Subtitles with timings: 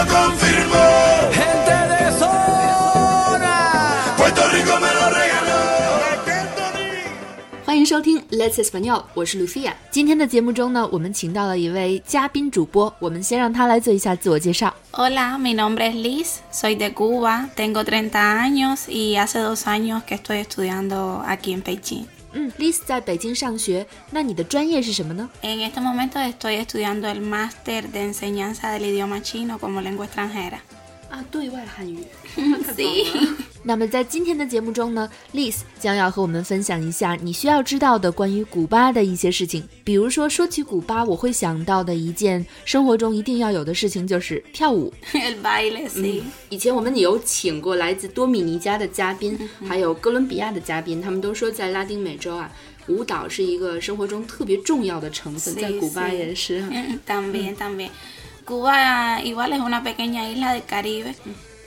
[0.00, 0.86] lo confirmó.
[1.32, 3.54] Gente de zona.
[4.16, 5.56] Puerto Rico me lo regaló.
[7.64, 9.72] 欢迎收听 Let's Español，我是 Lucia。
[9.90, 14.72] 今天的节目中呢，我们请到了一位嘉宾主播，我们先让他来做一下自我介绍。
[14.92, 20.04] Hola, mi nombre es Liz, soy de Cuba, tengo 30 años y hace dos años
[20.04, 22.06] que estoy estudiando aquí en Beijing.
[22.32, 25.28] 嗯，Liz 在北京上学，那你的专业是什么呢？
[25.42, 30.58] En este momento estoy estudiando el máster de enseñanza del idioma chino como lengua extranjera.
[31.08, 32.04] 啊，对外汉语。
[32.76, 33.04] Sí.
[33.63, 39.63] 那么在今天的节目中呢，Liz 将要和我们分享一下你需要知道的关于古巴的一些事情。
[39.83, 44.91] 比如说，说起古巴，我会想到的一件生活中一定要有的事情就是跳舞。
[46.49, 49.37] 以前我们有请过来自多米尼加的嘉宾，
[49.67, 52.51] 还有哥伦比亚的嘉宾，他们都说在拉丁美洲啊，
[52.87, 56.63] 舞蹈是一个生活中特别重要的成分在古巴.也是。
[57.07, 57.89] También, también.
[58.43, 61.13] Cuba igual es una pequeña isla del Caribe.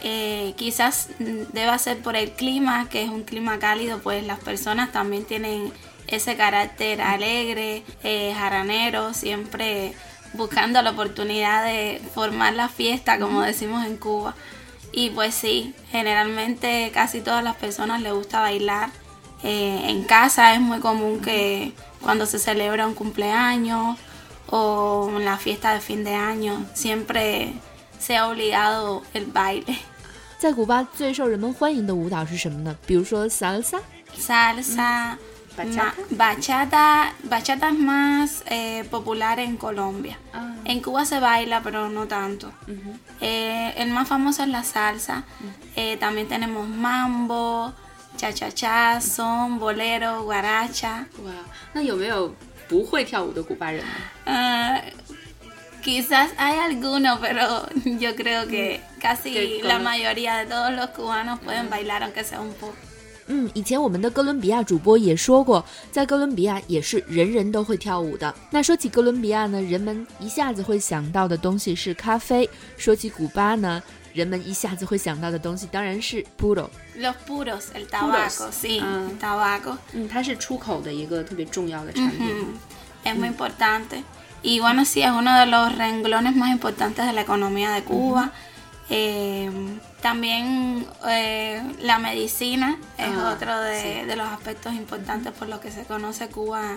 [0.07, 4.93] Eh, quizás deba ser por el clima, que es un clima cálido, pues las personas
[4.93, 5.73] también tienen
[6.09, 9.95] ese carácter alegre, eh, jaranero, siempre
[10.35, 14.35] buscando la oportunidad de formar la fiesta, como decimos en Cuba.
[14.93, 18.91] Y pues sí, generalmente casi todas las personas les gusta bailar.
[19.43, 23.97] Eh, en casa es muy común que cuando se celebra un cumpleaños
[24.51, 27.55] o la fiesta de fin de año, siempre
[27.99, 29.79] sea obligado el baile.
[30.45, 32.77] 在古巴最受人们欢迎的舞蹈是什么呢？
[32.87, 33.81] 比如说 salsa。
[34.15, 35.17] Salsa,
[35.57, 35.95] Bachata.
[36.11, 40.19] ma- bachata, bachata es más eh, popular en Colombia.
[40.35, 40.53] Ah.
[40.67, 42.53] En Cuba se baila, pero no tanto.
[43.23, 45.23] Eh, el más famoso es la salsa.
[45.77, 47.73] Eh, también tenemos mambo,
[48.19, 51.07] cha-cha-cha, son, bolero, guaracha.
[51.25, 51.33] 哇，
[51.73, 52.35] 那有没有
[52.69, 53.93] 不会跳舞的古巴人呢
[54.27, 54.79] ？Ah,
[55.84, 57.68] quizás hay algunos, pero
[58.00, 62.24] yo creo que casi Que la con- mayoría de todos los cubanos pueden bailar, aunque
[62.24, 62.74] sea un poco.
[63.32, 68.34] 嗯，以前我们的哥伦比亚主播也说过，在哥伦比亚也是人人都会跳舞的。
[68.50, 72.44] 那说起哥伦比亚呢，人们一下子会想到的东西是咖啡；
[72.76, 76.68] 说起古巴呢，人们一下子会想到的东西当然是 puro。
[76.98, 79.08] Los puros, el tabaco, sí, Ah.
[79.08, 79.78] el tabaco.
[79.94, 82.28] 嗯，它是出口的一个特别重要的产品。
[82.28, 82.46] Ujú,
[83.06, 84.02] Es muy importante.
[84.44, 88.32] Y bueno, sí, es uno de los renglones más importantes de la economía de Cuba.
[88.90, 89.50] Eh,
[90.02, 95.70] también eh, la medicina es Ah, otro de, de los aspectos importantes por lo que
[95.72, 96.76] se conoce Cuba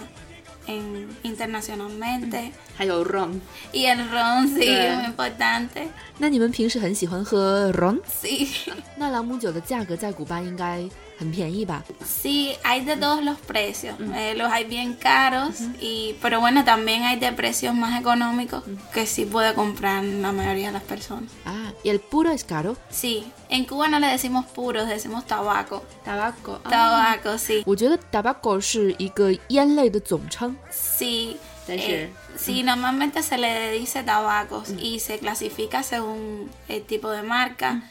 [0.66, 2.52] en- internacionalmente.
[2.76, 3.40] 还有 ron。
[3.72, 4.68] Y el ron, sí, Sí.
[4.68, 5.88] es muy importante.
[6.18, 8.00] 那你们平时很喜欢喝 ron？
[8.22, 8.48] Sí.
[8.96, 10.82] 那朗姆酒的价格在古巴应该
[11.18, 11.84] 很便宜吧？
[12.04, 13.94] Sí, hay de todos los precios.
[14.14, 19.06] Eh, los hay bien caros, y, pero bueno, también hay de precios más económicos que
[19.06, 21.30] sí puede comprar la mayoría de las personas.
[21.44, 22.76] 啊，y el puro es caro。
[22.90, 25.84] Sí, en Cuba no le decimos puros, decimos tabaco.
[26.04, 26.58] tabaco。
[26.68, 27.62] Tabaco, sí.
[27.66, 30.56] 我觉得 tabaco 是一个烟类的总称。
[30.72, 31.36] Sí.
[31.64, 37.22] That's eh, sí, normalmente se le dice tabacos y se clasifica según el tipo de
[37.22, 37.82] marca.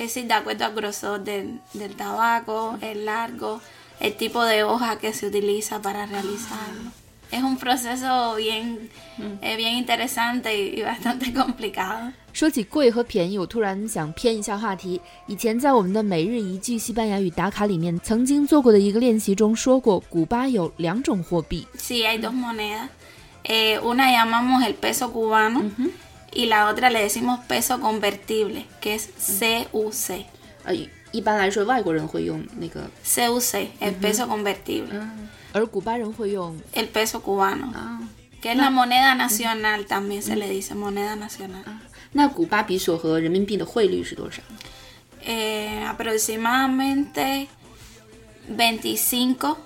[0.00, 3.60] Es decir, de acuerdo al grosor del, del tabaco, el largo,
[3.98, 6.90] el tipo de hoja que se utiliza para realizarlo.
[7.30, 8.88] Es un proceso bien,
[9.40, 12.12] eh, bien interesante y, y bastante complicado.
[12.32, 15.00] 说起贵和便宜，我突然想偏一下话题。
[15.26, 22.90] 以前在我们的每日一句西班牙语打卡里面，曾经做过的一个练习中说过，古巴有两种货币， Sí, hay dos monedas.
[23.42, 25.62] Eh, una llamamos el peso cubano
[26.32, 30.24] y la otra le decimos peso convertible, que es CUC.
[30.64, 30.74] 呃，
[31.12, 35.06] 一般来说外国人会用那个， CUC, el peso convertible,
[35.52, 38.00] 而古巴人会用 el peso cubano, 啊。
[38.42, 41.62] que es la moneda nacional, también se le dice moneda nacional.
[42.12, 44.42] 那古巴比索和人民币的汇率是多少？
[45.24, 47.48] Eh, aproximadamente
[48.48, 49.56] 25,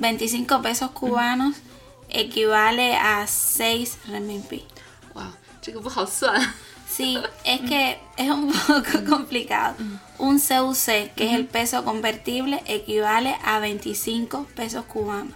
[0.00, 1.56] 25 pesos cubanos
[2.08, 4.62] equivale a 6 renminbi.
[5.14, 6.40] 哇， 这个不好算。
[6.88, 9.74] Sí, es que es un poco complicado.
[10.18, 15.34] Un CUC, que es el peso convertible, equivale a 25 pesos cubanos.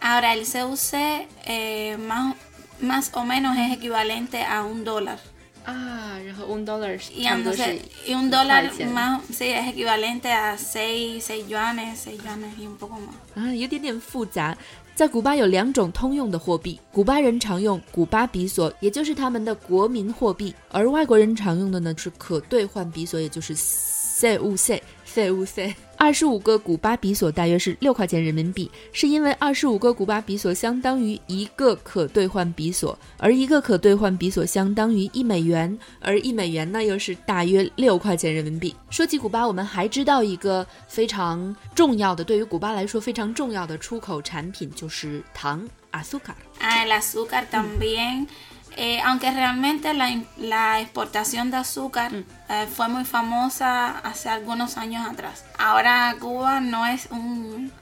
[0.00, 2.34] Ahora, el CUC eh, más,
[2.80, 5.18] más o menos es equivalente a un dólar.
[5.66, 10.32] 啊，然后 one dollar Y, 差不多是 entonces, y un 一 dólar 块钱 más, sí, es equivalente
[10.32, 13.14] a 6, 6 yuanes, 6 yuanes y un poco más.
[13.36, 14.56] 啊，有点点复杂。
[14.95, 24.79] 在古巴有两种通用的货币，古巴人常用古巴比索，也就是他们的国民货币，而外国人常用的呢是可兑换比索，也就是 CUC
[25.15, 25.73] 塞乌塞。
[25.95, 38.75] 二十五个古巴比索大约是六块钱人民币，是因为二十五个古巴比索相当于一个可兑换比索，而一个可兑换比索相当于一美元，而一美元呢又是大约六块钱人民币。
[38.89, 46.35] 说起古巴，我们还知道一个非常重要的，对于古巴来说非常重要的出口产品就是糖，azúcar。
[46.59, 48.27] Ah, el azúcar también.
[48.76, 52.12] Eh, aunque realmente la, im- la exportación de azúcar
[52.48, 55.44] eh, fue muy famosa hace algunos años atrás.
[55.58, 57.72] Ahora Cuba no es un,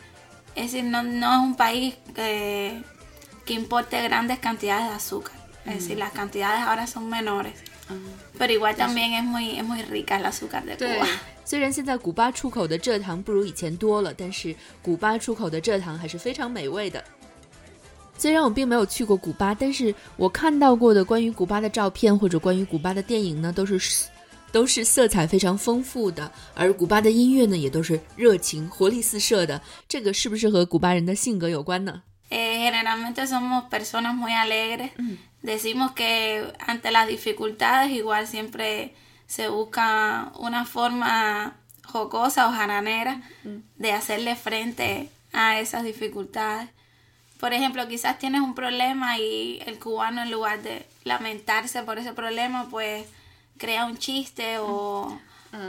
[0.57, 2.83] es decir, no, no es un país que,
[3.45, 5.35] que importe grandes cantidades de azúcar.
[5.67, 7.53] Es decir, las cantidades ahora son menores.
[8.39, 11.07] Pero igual también es muy, es muy rica el azúcar de 对 Cuba.，
[11.45, 17.05] 虽然现在古巴出口的蔗糖不如以前多了，但是古巴出口的蔗糖还是非常美味的。
[18.18, 24.08] 虽然我并没有去过古巴，但是我看到过的关于古巴的照片或者关于古巴的电影呢，都是
[24.52, 29.62] 都是色彩非常丰富的，而古巴的音乐呢，也都是热情、活力四射的。
[29.90, 34.92] 这个是不是和古巴人的性格有关呢？Eh, generalmente somos personas muy alegres.
[35.44, 38.94] Decimos que ante las dificultades igual siempre
[39.28, 43.22] se busca una forma jocosa o jaranera
[43.78, 46.70] de hacerle frente a esas dificultades.
[47.43, 52.13] Por ejemplo, quizás tienes un problema y el cubano en lugar de lamentarse por ese
[52.13, 53.07] problema, pues
[53.59, 55.19] crea un chiste o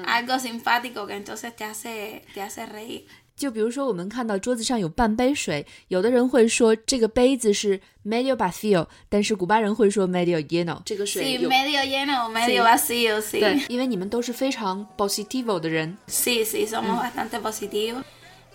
[0.08, 3.06] algo simpático que entonces te hace, te hace reír.
[3.38, 10.82] 就比如说，我们看到桌子上有半杯水，有的人会说这个杯子是 medio vacío，但是古巴人会说 medio lleno。
[10.84, 12.68] 这个水 Sí, 有 medio lleno o medio Sí.
[12.68, 13.40] vacío, sí.
[13.40, 15.98] 对，因为你们都是非常 positivo 的人。
[16.08, 18.04] Sí, sí, somos bastante positivos.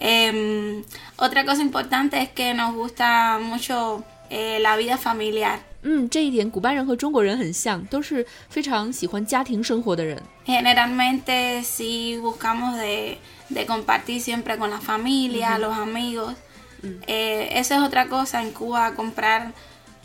[0.01, 0.85] Em,
[1.19, 5.59] otra cosa importante es que nos gusta mucho eh, la vida familiar.
[5.87, 10.19] 嗯，这一点古巴人和中国人很像，都是非常喜欢家庭生活的人。
[10.47, 13.19] Generalmente sí buscamos de,
[13.51, 16.35] de compartir siempre con la familia, los amigos.
[17.07, 19.53] Eh, esa es otra cosa en Cuba, comprar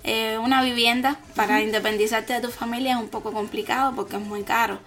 [0.04, 4.44] eh, una vivienda para independizarte de tu familia es un poco complicado porque es muy
[4.44, 4.80] caro.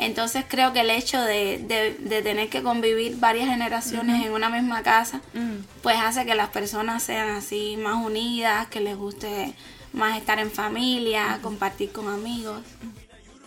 [0.00, 4.50] Entonces creo que el hecho de, de- de tener que convivir varias generaciones en una
[4.50, 5.22] misma casa,
[5.82, 9.54] pues hace que las personas sean así más unidas, que les guste
[9.94, 12.60] más estar en familia, compartir con amigos.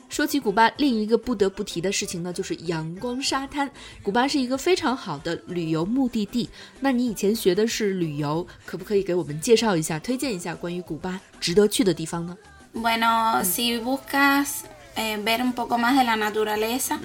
[0.10, 3.70] 说起古巴，另一个不得不提的事情呢，就是阳光沙滩。
[4.02, 6.50] 古巴是一个非常好的旅游目的地。
[6.80, 12.36] 那你以前学的是旅游，可不可以给我们介绍一下、推荐一下关于古巴值得去的地方呢？
[12.74, 14.62] Bueno, si buscas
[14.97, 17.01] eh, ver un poco más de la naturaleza,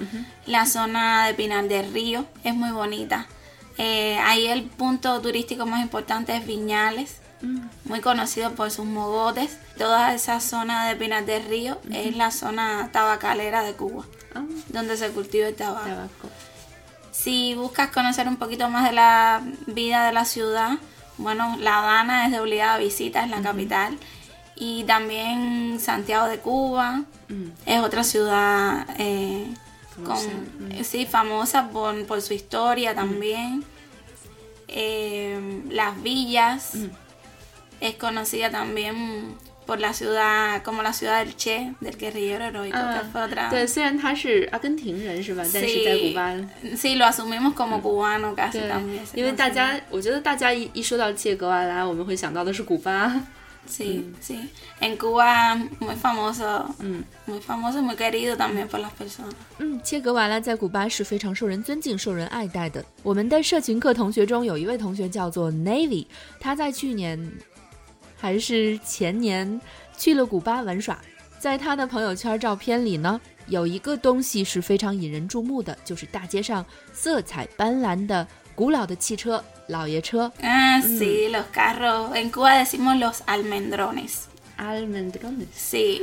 [0.46, 3.26] la zona de Pinar del Río es muy bonita.
[3.78, 7.16] Eh, ahí el punto turístico más importante es Viñales,
[7.84, 9.58] muy conocido por sus mogotes.
[9.78, 14.04] Toda esa zona de Pinar del Río es la zona tabacalera de Cuba,
[14.68, 16.28] donde se cultiva el tabaco.
[17.10, 20.78] Si buscas conocer un poquito más de la vida de la ciudad,
[21.20, 23.98] bueno, La Habana es de obligada visita, es la capital
[24.59, 27.03] Y también Santiago de Cuba
[27.65, 29.47] es otra ciudad eh,
[30.05, 30.17] con,
[30.83, 33.65] sí, famosa por, por su historia también.
[34.69, 36.73] Eh, Las Villas
[37.81, 39.35] es conocida también
[39.65, 43.49] por la ciudad, como la ciudad del Che, del guerrillero heroico, que fue otra.
[43.49, 45.43] 对，虽然他是阿根廷人是吧？
[45.53, 46.33] 但是 Sí, 在古巴，
[46.77, 49.05] sí, lo asumimos como cubano casi 对 también.
[49.05, 49.53] se 因为大 considera.
[49.53, 53.19] 家，我觉得大家一一说到切格瓦拉，我们会想到的是古巴。
[53.70, 54.48] Sí, sí.
[54.80, 56.74] En Cuba muy famoso,
[57.26, 59.32] muy famoso y muy querido también por las personas.
[59.58, 62.84] 嗯，切格瓦拉在古巴是非常受人尊敬、受人爱戴的。
[63.04, 66.04] 我们的社群课同学中有一位同学叫做 Navy，
[66.40, 67.32] 他在去年
[68.16, 69.60] 还是前年
[69.96, 70.98] 去了古巴玩耍。
[71.38, 82.15] 在他的朋友圈照片里呢，有一个东西是非常引人注目的，就是大街上色彩斑斓的古老的汽车——老爷车 Ah, sí, los carros.
[82.15, 84.27] En Cuba decimos los almendrones.
[84.57, 86.01] almendrones Sí.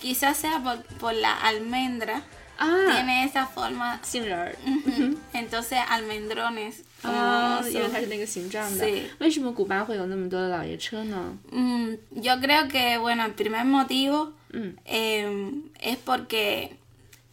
[0.00, 2.22] Quizás sea por, por la almendra.
[2.58, 4.00] 啊， Tiene esa forma.
[4.02, 5.16] 杏仁儿 Ujú.
[5.32, 6.82] Entonces, almendrones.
[7.02, 9.02] como 啊， son- 因为它是那个形状的是。
[9.20, 11.36] 为什么古巴会有那么多的老爷车呢？
[11.52, 14.76] Mm, yo creo que, bueno, el primer motivo Mm.
[14.86, 16.76] eh, es porque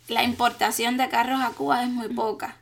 [0.10, 2.58] la importación de carros a Cuba es muy poca.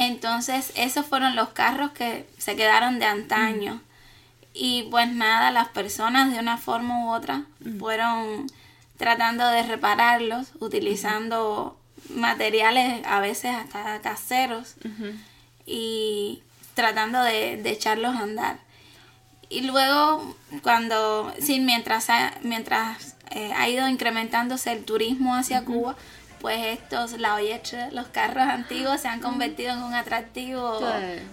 [0.00, 3.80] 嗯 Entonces, esos fueron los carros que se quedaron de antaño.
[4.52, 7.44] Y pues nada, las personas de una forma u otra
[7.78, 8.46] fueron
[8.96, 11.78] tratando de repararlos, utilizando
[12.08, 14.74] materiales a veces hasta caseros
[15.66, 16.42] y
[16.74, 18.58] tratando de, de echarlos a andar.
[19.48, 25.96] Y luego, cuando, sí, mientras ha, mientras eh, ha ido incrementándose el turismo hacia Cuba,
[26.40, 30.80] pues estos la oyeche, los carros antiguos se han convertido en un atractivo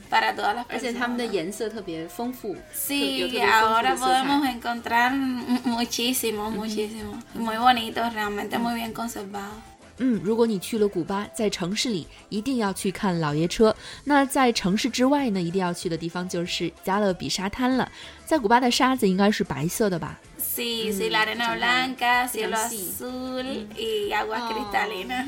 [0.10, 1.32] para todas las 而且它们的 personas.
[1.32, 7.16] 颜色特别丰富，有 Sí, 特别丰富 ahora 的色彩 podemos encontrar mu- muchísimos, muchísimos.
[7.34, 9.62] Muy bonitos, realmente muy bien conservados.
[10.00, 13.76] 嗯，如果你去了古巴，在城市里一定要去看老爷车。
[14.04, 17.92] 那在城市之外呢，一定要去的地方就是加勒比沙滩了。
[18.24, 20.20] 在古巴的沙子应该是白色的吧？
[20.58, 22.90] Sí, sí, la arena blanca, cielo sí.
[22.90, 24.50] azul y aguas Oh.
[24.52, 25.28] cristalinas.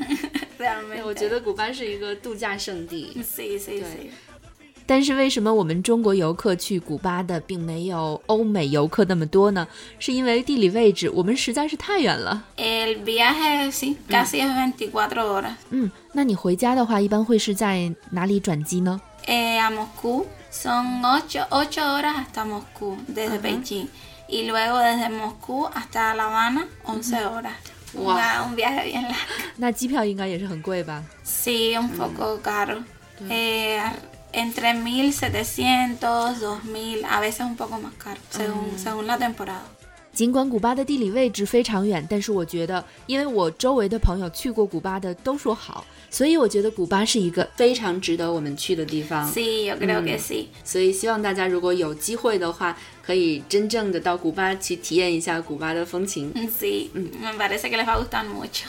[0.58, 1.04] Realmente.
[1.04, 3.12] 我觉得古巴是一个度假胜地。
[3.22, 4.10] Sí, sí, sí.
[4.86, 9.68] 但是为什么我们中国游客去古巴的并没有欧美游客那么多呢？
[10.00, 12.42] 是因为地理位置我们实在是太远了。
[12.56, 15.52] El viaje, sí, casi es 24 horas.
[15.70, 23.86] 嗯，那你回家的话，一般会是在哪里转机呢？Eh, a Moscú son 8, ocho horas hasta Moscú desde Beijing.
[24.30, 27.54] y luego desde Moscú hasta La Habana 11 horas.
[27.92, 28.10] Wow.
[28.10, 29.18] Una, un viaje bien largo.
[29.58, 29.72] ¿La
[30.44, 30.72] es muy
[31.24, 32.40] Sí, un poco mm.
[32.40, 32.84] caro.
[33.28, 33.80] Eh,
[34.32, 38.78] entre 1700, 2000, a veces un poco más caro, según, mm.
[38.78, 39.62] según la temporada.
[40.12, 49.30] 尽管古巴的地理位置非常远，但是我觉得，因为我周围的朋友去过古巴的都说好，所以我觉得古巴是一个非常值得我们去的地方。
[49.32, 50.46] Sí, yo creo que sí.
[50.64, 56.32] 所以希望大家如果有机会的话，可以真正的到古巴去体验一下古巴的风情。
[56.58, 58.66] Sí, me parece que les va a gustar mucho.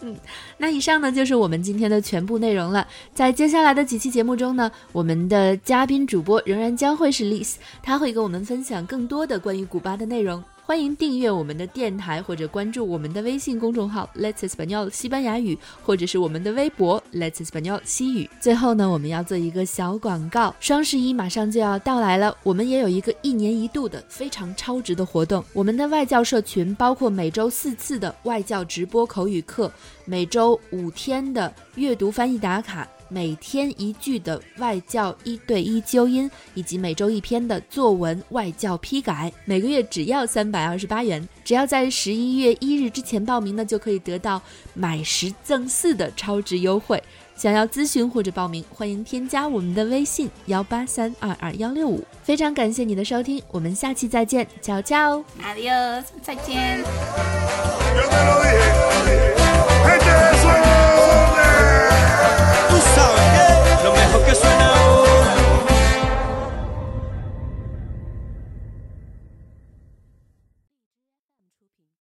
[0.58, 2.86] 那以上呢就是我们今天的全部内容了。
[3.12, 10.42] 在接下来的几期节目中呢，我们的嘉宾主播仍然将会是 Liz，他会跟我们分享更多的关于古巴的内容。
[10.66, 17.70] 欢迎订阅我们的电台，或者关注我们的微信公众号 Let's e s p a n o l 西班牙语，或者是我们的微博 Let's e s p a n
[17.70, 18.28] o l 西语。
[18.40, 25.44] 最后呢，我们要做一个小广告，双十一马上就要到来了，我们也有一个一年一度的非常超值的活动。
[25.52, 29.70] 我们的外教社群包括每周四次的外教直播口语课，
[30.04, 32.88] 每周五天的阅读翻译打卡。
[33.08, 41.26] 每天一句的外教一对一纠音，以及每周一篇的作文外教批改，每个月只要三百二十八元。
[41.44, 44.42] 只要在十一月一日之前报名呢，就可以得到
[44.74, 47.02] 买十赠四的超值优惠。
[47.36, 52.02] 想要咨询或者报名，欢迎添加我们的微信幺八三二二幺六五。
[52.22, 55.22] 非常感谢你的收听，我们下期再见，ciao ciao。
[55.42, 56.82] Adiós, 再见。